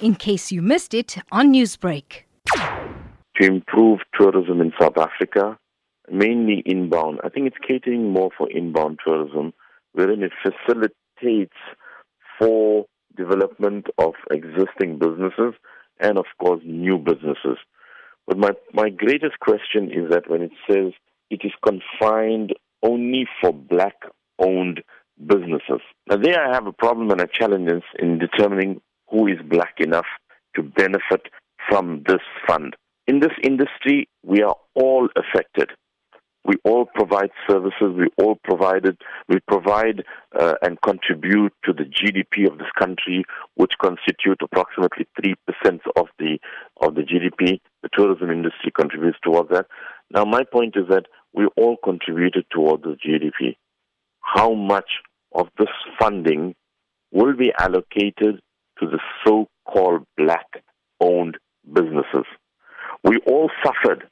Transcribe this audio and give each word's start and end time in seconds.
in 0.00 0.14
case 0.14 0.52
you 0.52 0.62
missed 0.62 0.94
it 0.94 1.16
on 1.32 1.52
Newsbreak. 1.52 2.24
To 2.54 3.46
improve 3.46 4.00
tourism 4.18 4.60
in 4.60 4.72
South 4.80 4.96
Africa, 4.96 5.58
mainly 6.10 6.62
inbound. 6.64 7.20
I 7.24 7.28
think 7.28 7.46
it's 7.46 7.56
catering 7.66 8.12
more 8.12 8.30
for 8.36 8.50
inbound 8.50 9.00
tourism, 9.04 9.52
wherein 9.92 10.22
it 10.22 10.32
facilitates 10.42 11.56
for 12.38 12.86
development 13.16 13.86
of 13.98 14.14
existing 14.30 14.98
businesses 14.98 15.54
and, 16.00 16.18
of 16.18 16.26
course, 16.38 16.60
new 16.64 16.98
businesses. 16.98 17.58
But 18.26 18.38
my, 18.38 18.50
my 18.72 18.90
greatest 18.90 19.38
question 19.40 19.90
is 19.90 20.10
that 20.10 20.28
when 20.28 20.42
it 20.42 20.52
says 20.68 20.92
it 21.30 21.40
is 21.44 21.52
confined 21.64 22.54
only 22.82 23.26
for 23.40 23.52
black 23.52 23.96
owned 24.38 24.82
businesses. 25.26 25.80
Now, 26.08 26.16
there 26.16 26.46
I 26.46 26.54
have 26.54 26.66
a 26.66 26.72
problem 26.72 27.10
and 27.10 27.20
a 27.20 27.26
challenge 27.26 27.82
in 27.98 28.18
determining 28.18 28.80
who 29.16 29.26
is 29.26 29.38
black 29.48 29.74
enough 29.78 30.06
to 30.54 30.62
benefit 30.62 31.22
from 31.68 32.02
this 32.06 32.20
fund. 32.46 32.76
In 33.06 33.20
this 33.20 33.32
industry, 33.42 34.08
we 34.22 34.42
are 34.42 34.56
all 34.74 35.08
affected. 35.16 35.70
We 36.44 36.56
all 36.64 36.86
provide 36.94 37.30
services. 37.48 37.96
We 37.96 38.08
all 38.18 38.38
provided. 38.44 38.98
We 39.28 39.38
provide 39.48 40.04
uh, 40.38 40.54
and 40.62 40.80
contribute 40.82 41.52
to 41.64 41.72
the 41.72 41.84
GDP 41.84 42.46
of 42.50 42.58
this 42.58 42.70
country, 42.78 43.24
which 43.54 43.72
constitute 43.82 44.40
approximately 44.42 45.06
three 45.18 45.34
percent 45.46 45.80
of 45.96 46.06
the 46.18 46.38
of 46.80 46.94
the 46.94 47.02
GDP. 47.02 47.60
The 47.82 47.88
tourism 47.92 48.30
industry 48.30 48.70
contributes 48.70 49.18
towards 49.24 49.48
that. 49.50 49.66
Now, 50.10 50.24
my 50.24 50.44
point 50.44 50.76
is 50.76 50.84
that 50.88 51.06
we 51.32 51.46
all 51.56 51.76
contributed 51.82 52.44
towards 52.50 52.84
the 52.84 52.96
GDP. 53.04 53.56
How 54.20 54.54
much 54.54 54.90
of 55.32 55.48
this 55.58 55.68
funding 55.98 56.54
will 57.10 57.36
be 57.36 57.52
allocated 57.58 58.40
to 58.80 58.86
the 58.86 59.00
so-called 59.24 60.04
black-owned 60.16 61.38
businesses? 61.72 62.26
We 63.02 63.18
all 63.26 63.50
suffered 63.64 64.08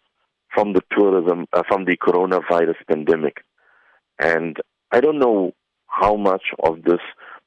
from 0.54 0.72
the 0.72 0.82
tourism, 0.96 1.46
uh, 1.52 1.62
from 1.66 1.84
the 1.84 1.96
coronavirus 1.96 2.76
pandemic. 2.88 3.44
And 4.18 4.56
I 4.92 5.00
don't 5.00 5.18
know 5.18 5.52
how 5.86 6.16
much 6.16 6.44
of 6.62 6.82
this 6.84 7.00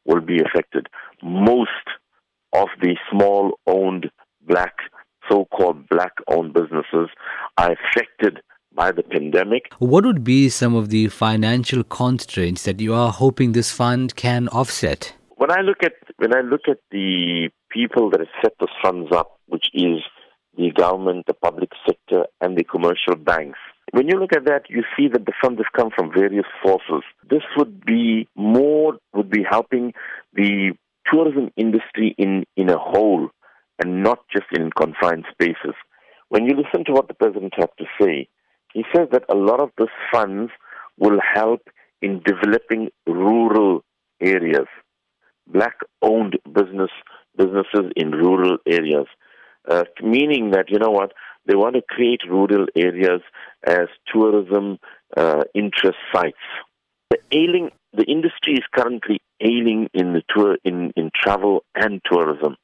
will 0.05 0.21
be 0.21 0.39
affected. 0.41 0.87
Most 1.23 1.69
of 2.53 2.67
the 2.81 2.95
small 3.11 3.59
owned 3.65 4.09
black, 4.41 4.75
so 5.29 5.45
called 5.45 5.87
black 5.89 6.13
owned 6.27 6.53
businesses 6.53 7.09
are 7.57 7.73
affected 7.73 8.39
by 8.73 8.91
the 8.91 9.03
pandemic. 9.03 9.73
What 9.79 10.05
would 10.05 10.23
be 10.23 10.49
some 10.49 10.75
of 10.75 10.89
the 10.89 11.07
financial 11.07 11.83
constraints 11.83 12.63
that 12.63 12.79
you 12.79 12.93
are 12.93 13.11
hoping 13.11 13.52
this 13.52 13.71
fund 13.71 14.15
can 14.15 14.47
offset? 14.49 15.13
When 15.38 15.52
I 15.52 15.61
look 15.61 15.83
at 15.83 15.93
when 16.17 16.35
I 16.35 16.41
look 16.41 16.61
at 16.67 16.80
the 16.91 17.49
people 17.69 18.09
that 18.09 18.19
have 18.19 18.30
set 18.41 18.53
those 18.59 18.73
funds 18.81 19.11
up, 19.11 19.39
which 19.47 19.67
is 19.73 19.99
the 20.57 20.71
government, 20.71 21.27
the 21.27 21.33
public 21.33 21.69
sector, 21.85 22.25
and 22.41 22.57
the 22.57 22.63
commercial 22.63 23.16
banks. 23.16 23.59
When 23.91 24.08
you 24.08 24.19
look 24.19 24.33
at 24.33 24.45
that, 24.45 24.63
you 24.69 24.83
see 24.97 25.08
that 25.13 25.25
the 25.25 25.33
funds 25.41 25.59
have 25.59 25.71
come 25.80 25.91
from 25.95 26.11
various 26.11 26.45
sources. 26.65 27.03
This 27.30 27.43
would 27.55 27.85
be 27.85 28.27
more, 28.35 28.97
would 29.13 29.30
be 29.30 29.43
helping 29.47 29.93
the 30.33 30.71
tourism 31.09 31.52
industry 31.55 32.15
in, 32.17 32.43
in 32.58 32.69
a 32.69 32.77
whole 32.77 33.30
and 33.81 34.03
not 34.03 34.19
just 34.33 34.47
in 34.52 34.71
confined 34.71 35.25
spaces. 35.31 35.75
When 36.30 36.45
you 36.45 36.55
listen 36.55 36.83
to 36.85 36.91
what 36.91 37.08
the 37.08 37.13
president 37.13 37.53
had 37.55 37.69
to 37.77 37.85
say, 38.02 38.27
he 38.73 38.83
says 38.93 39.08
that 39.11 39.23
a 39.30 39.35
lot 39.35 39.61
of 39.61 39.69
those 39.77 39.88
funds 40.11 40.52
will 40.97 41.19
help 41.33 41.61
in 42.02 42.21
developing 42.25 42.89
rural 43.05 43.83
areas, 44.19 44.67
black 45.47 45.77
owned 46.01 46.37
business 46.53 46.91
businesses 47.37 47.91
in 47.95 48.11
rural 48.11 48.57
areas 48.67 49.07
uh, 49.69 49.83
meaning 50.01 50.51
that, 50.51 50.69
you 50.69 50.79
know 50.79 50.91
what, 50.91 51.11
they 51.45 51.55
want 51.55 51.75
to 51.75 51.81
create 51.81 52.21
rural 52.29 52.67
areas 52.75 53.21
as 53.65 53.87
tourism 54.11 54.77
uh, 55.15 55.43
interest 55.53 55.97
sites. 56.13 56.37
The 57.09 57.17
ailing, 57.31 57.71
the 57.93 58.03
industry 58.03 58.53
is 58.53 58.63
currently 58.73 59.21
ailing 59.41 59.89
in 59.93 60.13
the 60.13 60.23
tour, 60.30 60.57
in, 60.63 60.91
in 60.95 61.11
travel 61.15 61.63
and 61.75 62.02
tourism. 62.09 62.55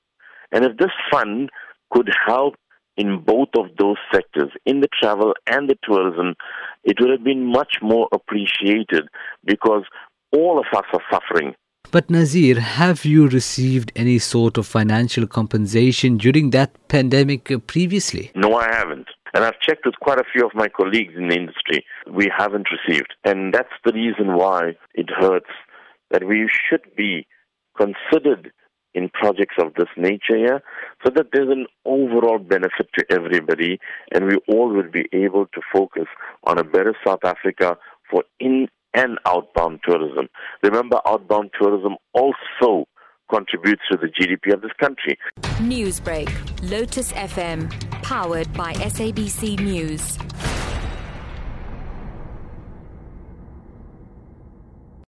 And 0.52 0.66
if 0.66 0.78
this 0.78 0.92
fund 1.12 1.50
could 1.92 2.10
help 2.26 2.56
in 2.96 3.24
both 3.26 3.50
of 3.58 3.76
those 3.78 3.98
sectors, 4.14 4.52
in 4.66 4.82
the 4.82 4.90
travel 5.02 5.34
and 5.48 5.70
the 5.70 5.78
tourism, 5.84 6.36
it 6.84 6.98
would 7.00 7.10
have 7.10 7.24
been 7.24 7.52
much 7.52 7.78
more 7.82 8.08
appreciated 8.12 9.08
because 9.46 9.84
all 10.32 10.60
of 10.60 10.66
us 10.76 10.86
are 10.94 11.02
suffering. 11.12 11.56
But 11.92 12.10
Nazir, 12.10 12.60
have 12.60 13.06
you 13.06 13.28
received 13.28 13.92
any 13.96 14.18
sort 14.18 14.58
of 14.58 14.66
financial 14.66 15.28
compensation 15.28 16.18
during 16.18 16.50
that 16.50 16.72
pandemic 16.88 17.52
uh, 17.52 17.60
previously? 17.60 18.32
No, 18.36 18.56
I 18.56 18.74
haven't. 18.74 19.08
And 19.34 19.44
I've 19.44 19.60
checked 19.60 19.86
with 19.86 19.96
quite 20.00 20.20
a 20.20 20.24
few 20.32 20.46
of 20.46 20.56
my 20.56 20.68
colleagues 20.68 21.14
in 21.16 21.28
the 21.28 21.36
industry. 21.36 21.86
We 22.12 22.32
haven't 22.36 22.68
received. 22.72 23.14
And 23.24 23.54
that's 23.54 23.74
the 23.86 23.94
reason 23.94 24.36
why 24.36 24.76
it 24.94 25.10
hurts 25.10 25.50
that 26.12 26.28
we 26.28 26.50
should 26.70 26.96
be 26.96 27.28
considered 27.78 28.52
in 28.94 29.10
projects 29.10 29.56
of 29.58 29.74
this 29.74 29.88
nature 29.98 30.62
so 31.04 31.12
that 31.16 31.28
there's 31.34 31.50
an 31.50 31.66
overall 31.86 32.38
benefit 32.38 32.88
to 32.98 33.06
everybody 33.10 33.80
and 34.14 34.26
we 34.26 34.36
all 34.48 34.70
will 34.70 34.90
be 34.92 35.08
able 35.14 35.48
to 35.48 35.62
focus 35.74 36.06
on 36.44 36.60
a 36.60 36.64
better 36.64 36.96
South 37.06 37.24
Africa 37.24 37.76
for 38.10 38.24
in 38.40 38.68
and 38.94 39.18
outbound 39.26 39.80
tourism. 39.88 40.28
Remember, 40.62 41.00
outbound 41.06 41.52
tourism 41.60 41.96
also 42.14 42.86
contributes 43.34 43.82
to 43.92 43.98
the 43.98 44.08
GDP 44.08 44.54
of 44.54 44.62
this 44.62 44.72
country. 44.80 45.18
Newsbreak, 45.60 46.30
Lotus 46.70 47.12
FM, 47.14 47.70
powered 48.04 48.52
by 48.54 48.74
SABC 48.74 49.60
News. 49.60 50.18